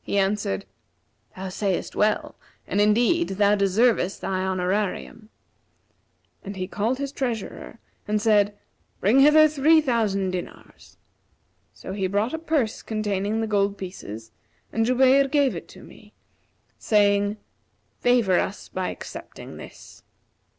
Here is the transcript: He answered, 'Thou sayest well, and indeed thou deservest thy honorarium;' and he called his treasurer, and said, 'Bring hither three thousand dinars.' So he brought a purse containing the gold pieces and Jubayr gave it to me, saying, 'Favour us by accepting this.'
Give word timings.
He 0.00 0.16
answered, 0.16 0.64
'Thou 1.34 1.50
sayest 1.50 1.94
well, 1.94 2.36
and 2.66 2.80
indeed 2.80 3.28
thou 3.36 3.54
deservest 3.54 4.22
thy 4.22 4.42
honorarium;' 4.42 5.28
and 6.42 6.56
he 6.56 6.66
called 6.66 6.96
his 6.96 7.12
treasurer, 7.12 7.78
and 8.08 8.18
said, 8.22 8.56
'Bring 9.00 9.20
hither 9.20 9.46
three 9.48 9.82
thousand 9.82 10.30
dinars.' 10.30 10.96
So 11.74 11.92
he 11.92 12.06
brought 12.06 12.32
a 12.32 12.38
purse 12.38 12.80
containing 12.80 13.42
the 13.42 13.46
gold 13.46 13.76
pieces 13.76 14.30
and 14.72 14.86
Jubayr 14.86 15.30
gave 15.30 15.54
it 15.54 15.68
to 15.76 15.82
me, 15.82 16.14
saying, 16.78 17.36
'Favour 18.00 18.38
us 18.40 18.70
by 18.70 18.88
accepting 18.88 19.58
this.' 19.58 20.02